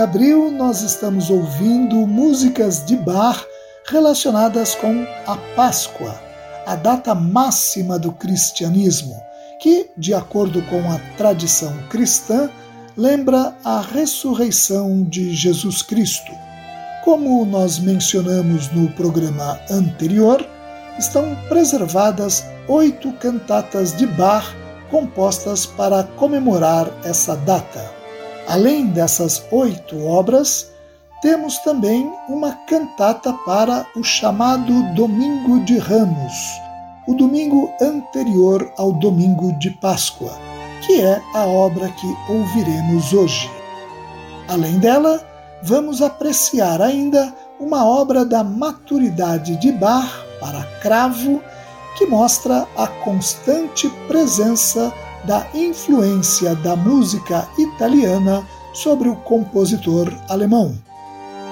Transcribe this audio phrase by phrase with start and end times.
[0.00, 3.44] De abril, nós estamos ouvindo músicas de bar
[3.84, 6.18] relacionadas com a Páscoa
[6.66, 9.14] a data máxima do cristianismo,
[9.60, 12.48] que, de acordo com a tradição cristã,
[12.96, 16.32] lembra a ressurreição de Jesus Cristo.
[17.04, 20.42] Como nós mencionamos no programa anterior,
[20.98, 24.46] estão preservadas oito cantatas de Bach
[24.90, 27.99] compostas para comemorar essa data.
[28.50, 30.72] Além dessas oito obras,
[31.22, 36.34] temos também uma cantata para o chamado Domingo de Ramos,
[37.06, 40.32] o domingo anterior ao domingo de Páscoa,
[40.84, 43.48] que é a obra que ouviremos hoje.
[44.48, 45.24] Além dela,
[45.62, 50.10] vamos apreciar ainda uma obra da maturidade de Bach
[50.40, 51.40] para cravo
[51.96, 54.92] que mostra a constante presença
[55.24, 60.76] da influência da música italiana sobre o compositor alemão.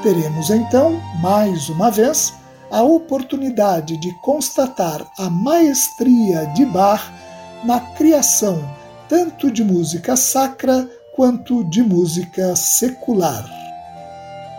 [0.03, 2.33] Teremos então, mais uma vez,
[2.71, 7.03] a oportunidade de constatar a maestria de Bach
[7.65, 8.63] na criação
[9.09, 13.45] tanto de música sacra quanto de música secular.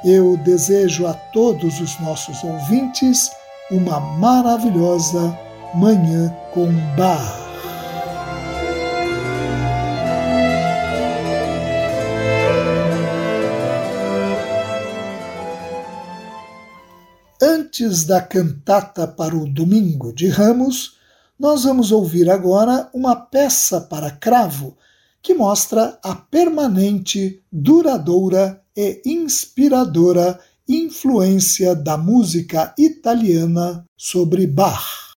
[0.04, 3.30] Eu desejo a todos os nossos ouvintes
[3.70, 5.38] uma maravilhosa
[5.76, 7.49] Manhã com Bach.
[17.70, 20.96] Antes da cantata para o Domingo de Ramos,
[21.40, 24.76] nós vamos ouvir agora uma peça para cravo
[25.22, 35.14] que mostra a permanente, duradoura e inspiradora influência da música italiana sobre Bach.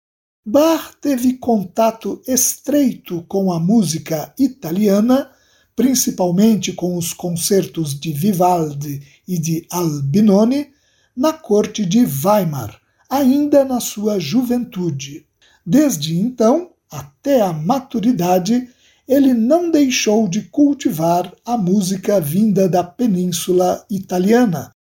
[0.45, 5.31] Bach teve contato estreito com a música italiana,
[5.77, 10.73] principalmente com os concertos de Vivaldi e de Albinoni,
[11.21, 15.27] na corte de Weimar, ainda na sua juventude.
[15.67, 18.71] Desde então, até a maturidade,
[19.07, 24.71] ele não deixou de cultivar a música vinda da Península Italiana,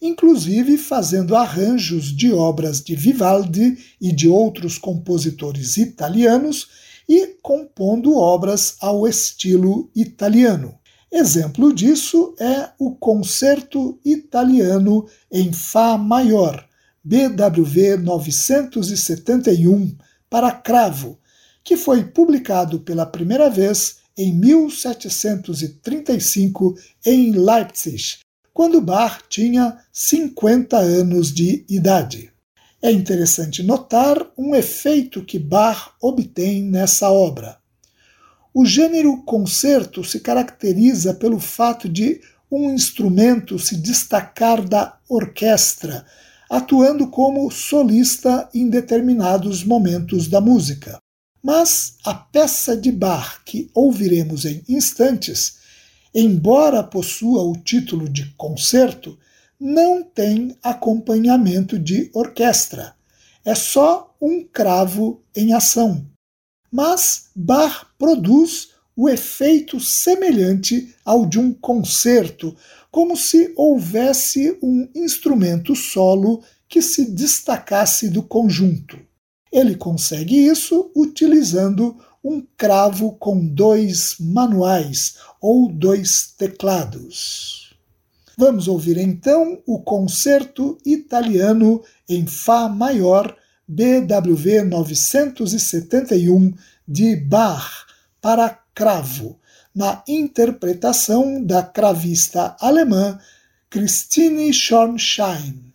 [0.00, 6.68] inclusive fazendo arranjos de obras de Vivaldi e de outros compositores italianos
[7.06, 10.78] e compondo obras ao estilo italiano.
[11.14, 16.66] Exemplo disso é o Concerto Italiano em Fá Maior,
[17.04, 19.94] BWV 971,
[20.30, 21.18] para cravo,
[21.62, 28.20] que foi publicado pela primeira vez em 1735 em Leipzig,
[28.54, 32.32] quando Bach tinha 50 anos de idade.
[32.80, 37.60] É interessante notar um efeito que Bach obtém nessa obra.
[38.54, 42.20] O gênero concerto se caracteriza pelo fato de
[42.50, 46.04] um instrumento se destacar da orquestra,
[46.50, 50.98] atuando como solista em determinados momentos da música.
[51.42, 55.56] Mas a peça de Bach que ouviremos em instantes,
[56.14, 59.18] embora possua o título de concerto,
[59.58, 62.94] não tem acompanhamento de orquestra.
[63.46, 66.11] É só um cravo em ação
[66.72, 72.56] mas Bach produz o efeito semelhante ao de um concerto,
[72.90, 78.98] como se houvesse um instrumento solo que se destacasse do conjunto.
[79.52, 87.74] Ele consegue isso utilizando um cravo com dois manuais ou dois teclados.
[88.38, 93.36] Vamos ouvir então o concerto italiano em Fá maior
[93.72, 96.52] BWV 971
[96.86, 97.86] de Bach
[98.20, 99.38] para cravo,
[99.74, 103.18] na interpretação da cravista alemã
[103.70, 105.71] Christine Schornstein.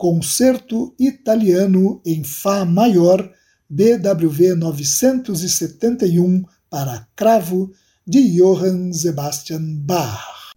[0.00, 3.30] Concerto italiano em Fá maior,
[3.68, 7.70] BWV 971 para cravo,
[8.06, 10.54] de Johann Sebastian Bach.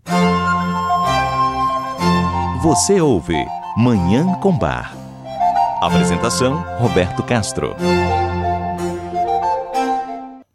[2.63, 3.36] Você ouve
[3.77, 4.95] Manhã com Bar.
[5.82, 7.75] Apresentação: Roberto Castro.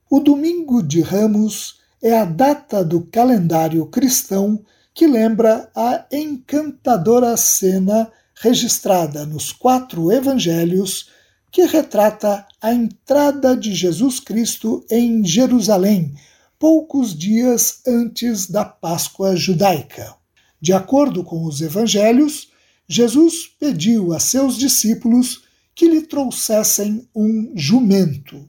[0.08, 8.10] O Domingo de Ramos é a data do calendário cristão que lembra a encantadora cena
[8.40, 11.08] registrada nos quatro evangelhos
[11.50, 16.14] que retrata a entrada de Jesus Cristo em Jerusalém,
[16.58, 20.14] poucos dias antes da Páscoa judaica.
[20.60, 22.48] De acordo com os evangelhos,
[22.88, 25.42] Jesus pediu a seus discípulos
[25.74, 28.48] que lhe trouxessem um jumento.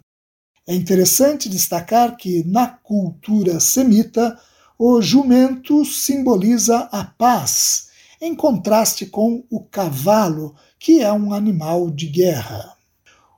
[0.67, 4.39] É interessante destacar que, na cultura semita,
[4.77, 7.88] o jumento simboliza a paz,
[8.21, 12.75] em contraste com o cavalo, que é um animal de guerra.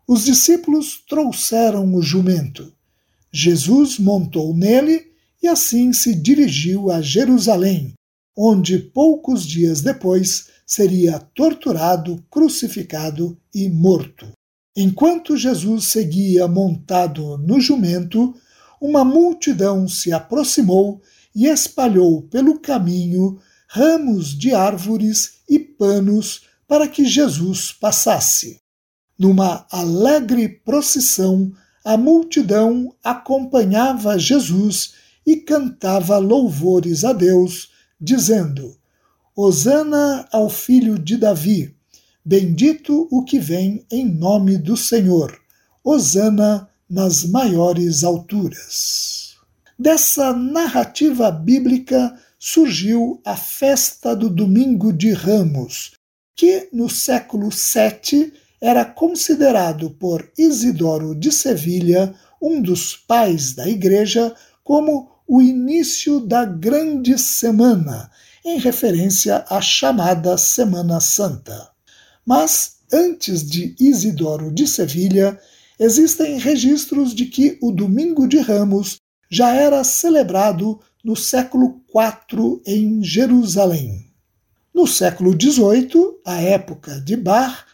[0.08, 2.74] Os discípulos trouxeram o jumento.
[3.32, 7.94] Jesus montou nele e assim se dirigiu a Jerusalém,
[8.36, 14.32] onde poucos dias depois seria torturado, crucificado e morto.
[14.76, 18.34] Enquanto Jesus seguia montado no jumento,
[18.80, 21.02] uma multidão se aproximou
[21.36, 23.38] e espalhou pelo caminho
[23.74, 28.60] ramos de árvores e panos para que Jesus passasse.
[29.18, 38.76] Numa alegre procissão, a multidão acompanhava Jesus e cantava louvores a Deus, dizendo:
[39.34, 41.74] Hosana ao filho de Davi,
[42.26, 45.40] bendito o que vem em nome do Senhor,
[45.82, 49.38] Hosana nas maiores alturas.
[49.80, 55.92] Dessa narrativa bíblica surgiu a festa do Domingo de Ramos,
[56.36, 64.36] que no século VII era considerado por Isidoro de Sevilha, um dos pais da Igreja,
[64.64, 68.10] como o início da Grande Semana,
[68.44, 71.70] em referência à chamada Semana Santa.
[72.26, 75.40] Mas, antes de Isidoro de Sevilha,
[75.80, 78.96] existem registros de que o Domingo de Ramos
[79.30, 84.12] já era celebrado no século IV em Jerusalém.
[84.74, 87.66] No século XVIII, a época de Bar,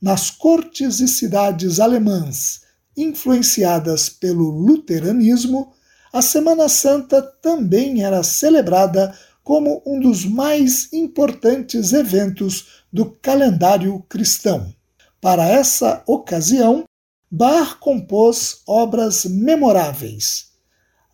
[0.00, 2.62] nas cortes e cidades alemãs
[2.96, 5.72] influenciadas pelo luteranismo,
[6.12, 14.72] a Semana Santa também era celebrada como um dos mais importantes eventos do calendário cristão.
[15.20, 16.84] Para essa ocasião,
[17.30, 20.53] Bach compôs obras memoráveis.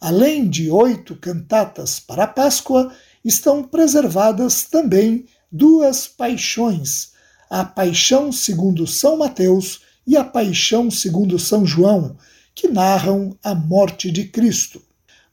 [0.01, 2.91] Além de oito cantatas para a Páscoa,
[3.23, 7.11] estão preservadas também duas paixões,
[7.51, 12.17] a Paixão segundo São Mateus e a Paixão segundo São João,
[12.55, 14.81] que narram a morte de Cristo.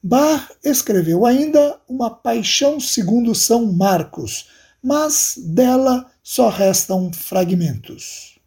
[0.03, 4.47] Bach escreveu ainda uma Paixão segundo São Marcos,
[4.84, 8.38] mas dela só restam fragmentos.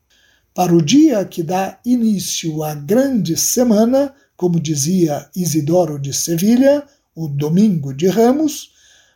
[0.55, 6.83] Para o dia que dá início à grande semana, como dizia Isidoro de Sevilha,
[7.15, 8.73] o Domingo de Ramos,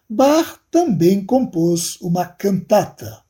[0.07, 3.23] Bach também compôs uma cantata.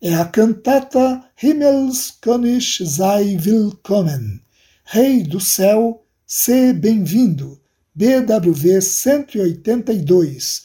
[0.00, 4.40] É a cantata Himmelskönig sei willkommen,
[4.82, 7.60] Rei do Céu, se bem-vindo,
[7.94, 10.62] BWV 182,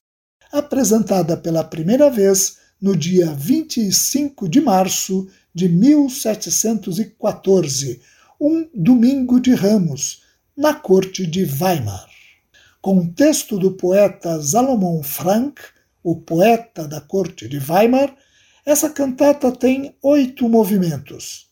[0.54, 8.00] apresentada pela primeira vez no dia 25 de março de 1714,
[8.40, 10.24] um domingo de ramos,
[10.56, 12.08] na corte de Weimar.
[12.82, 15.62] Com texto do poeta Salomon Frank,
[16.02, 18.16] o poeta da corte de Weimar,
[18.66, 21.48] essa cantata tem oito movimentos.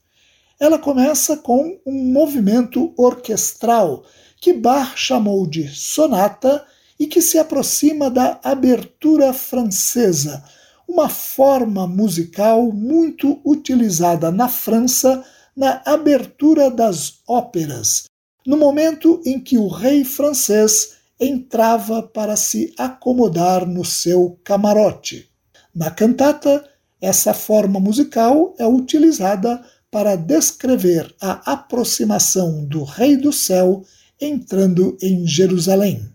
[0.57, 4.05] Ela começa com um movimento orquestral
[4.39, 6.65] que Bach chamou de sonata
[6.97, 10.43] e que se aproxima da abertura francesa,
[10.87, 18.05] uma forma musical muito utilizada na França na abertura das óperas,
[18.45, 25.29] no momento em que o rei francês entrava para se acomodar no seu camarote.
[25.73, 26.63] Na cantata,
[27.01, 33.83] essa forma musical é utilizada para descrever a aproximação do Rei do Céu
[34.19, 36.09] entrando em Jerusalém.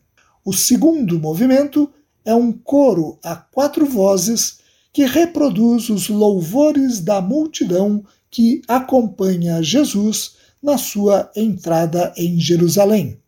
[0.44, 1.90] O segundo movimento
[2.24, 4.58] é um coro a quatro vozes
[4.92, 10.37] que reproduz os louvores da multidão que acompanha Jesus
[10.68, 13.18] na sua entrada em Jerusalém.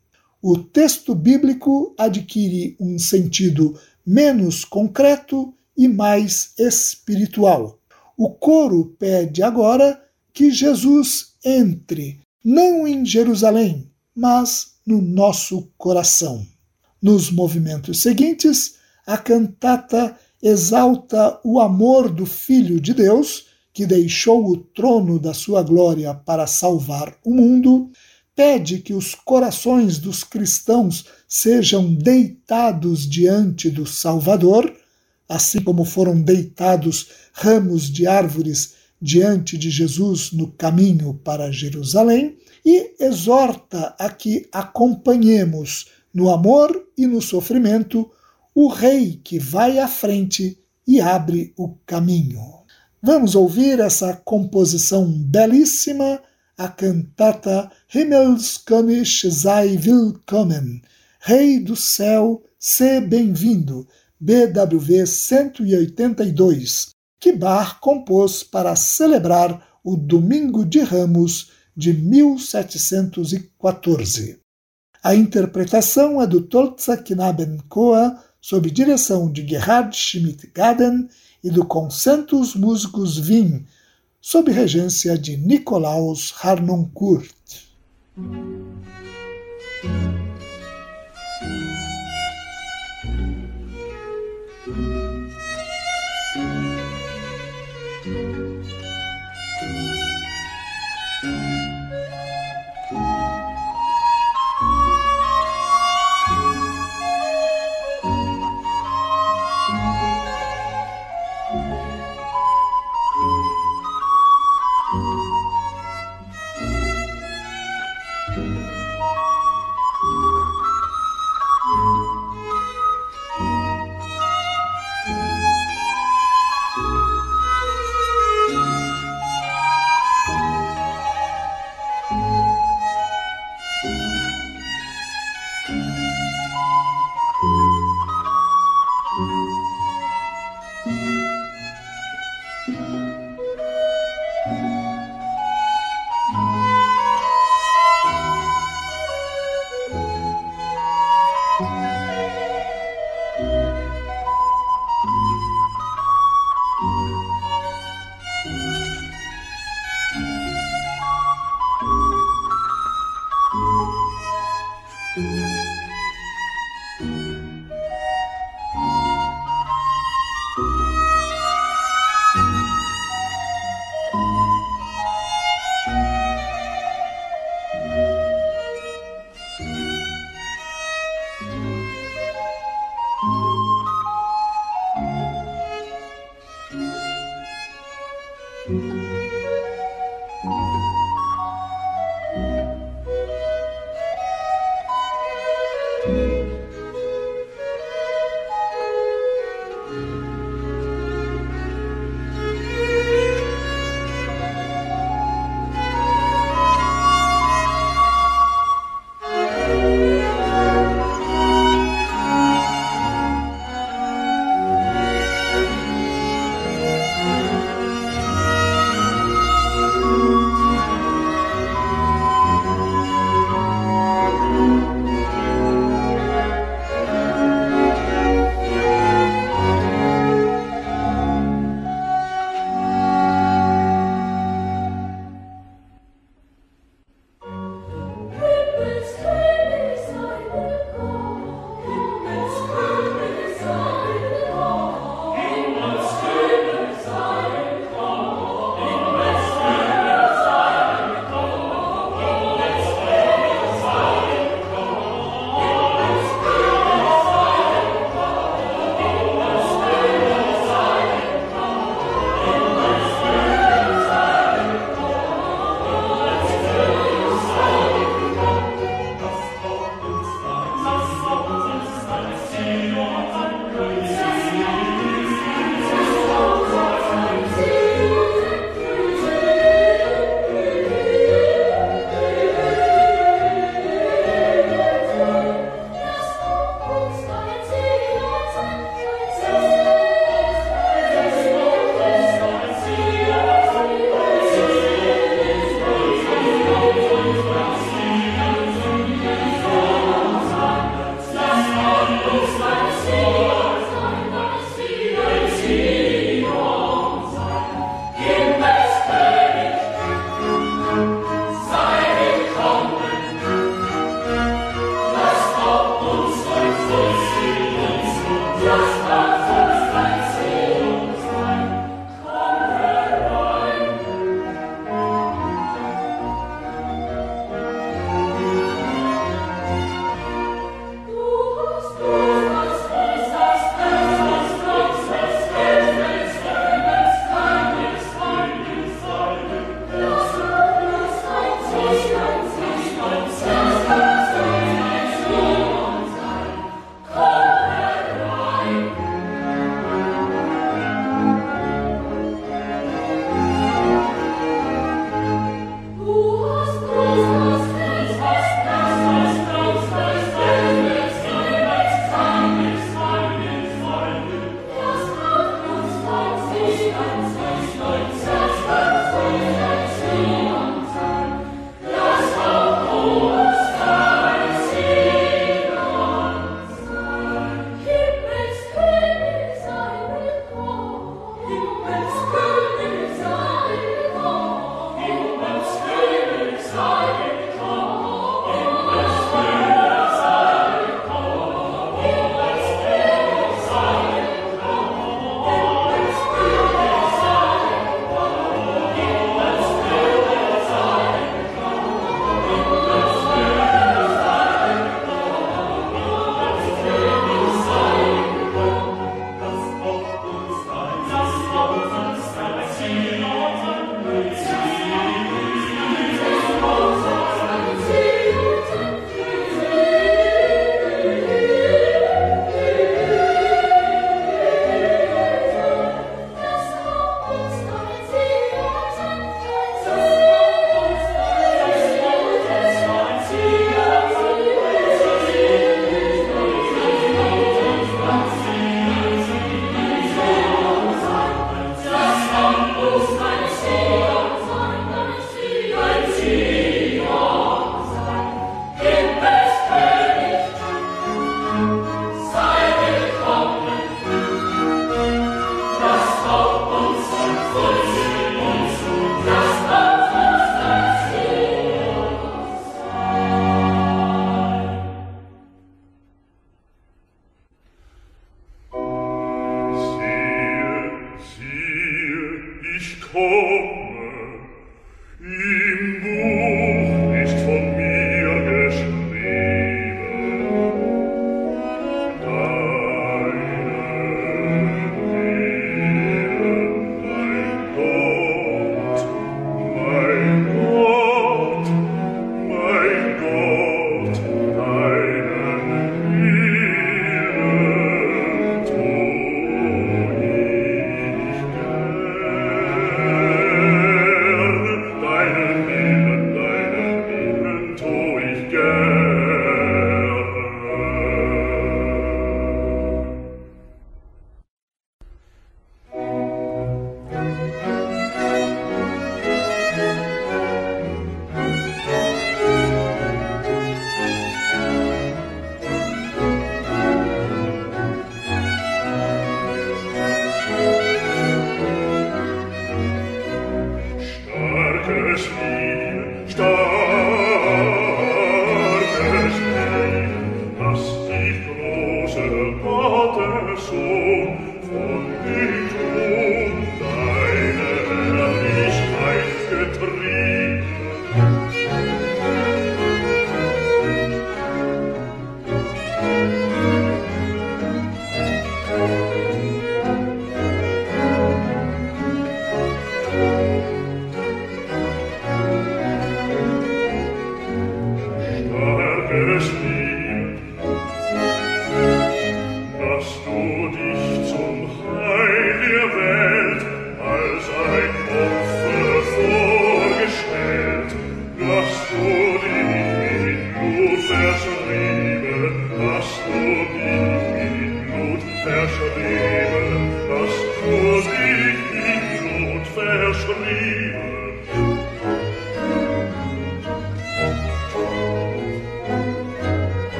[0.43, 7.79] O texto bíblico adquire um sentido menos concreto e mais espiritual.
[8.15, 9.99] O coro pede agora
[10.35, 16.47] que Jesus entre, não em Jerusalém, mas no nosso coração.
[17.01, 18.75] Nos movimentos seguintes,
[19.07, 25.63] a cantata exalta o amor do Filho de Deus, que deixou o trono da sua
[25.63, 27.91] glória para salvar o mundo,
[28.35, 34.75] pede que os corações dos cristãos sejam deitados diante do Salvador,
[35.29, 42.95] assim como foram deitados ramos de árvores diante de Jesus no caminho para Jerusalém, e
[42.99, 48.11] exorta a que acompanhemos no amor e no sofrimento
[48.55, 52.60] o Rei que vai à frente e abre o caminho.
[53.03, 56.21] Vamos ouvir essa composição belíssima,
[56.55, 60.83] a cantata Himmelskönig sei willkommen,
[61.19, 63.89] Rei do Céu, se bem-vindo,
[64.21, 74.39] BWV 182, que Bach compôs para celebrar o Domingo de Ramos de 1714.
[75.03, 81.09] A interpretação é do Tolza Knabenchor, sob direção de Gerhard Schmidt-Gaden
[81.43, 83.65] e do Concentus Musicus Wien,
[84.21, 87.35] sob regência de Nikolaus Harnoncourt.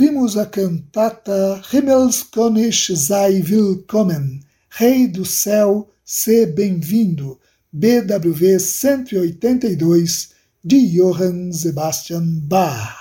[0.00, 4.40] Ouvimos a cantata Himmelskönig sei willkommen,
[4.70, 7.38] Rei do Céu, se bem-vindo,
[7.70, 10.30] BWV 182,
[10.64, 12.96] de Johann Sebastian Bach.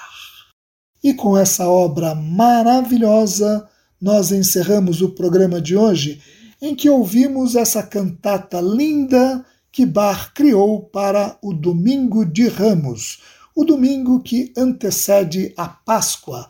[1.02, 3.66] E com essa obra maravilhosa,
[4.02, 6.22] nós encerramos o programa de hoje,
[6.62, 13.22] em que ouvimos essa cantata linda que Bach criou para o Domingo de Ramos,
[13.56, 16.50] o domingo que antecede a Páscoa,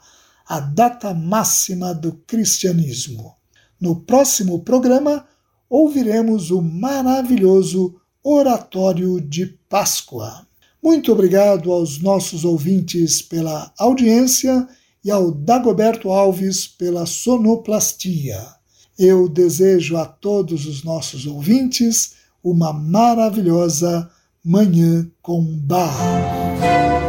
[0.49, 3.35] a data máxima do cristianismo.
[3.79, 5.23] No próximo programa,
[5.69, 10.47] ouviremos o maravilhoso Oratório de Páscoa.
[10.81, 14.67] Muito obrigado aos nossos ouvintes pela audiência
[15.05, 18.41] e ao Dagoberto Alves pela sonoplastia.
[18.97, 24.09] Eu desejo a todos os nossos ouvintes uma maravilhosa
[24.43, 27.08] Manhã com Bar.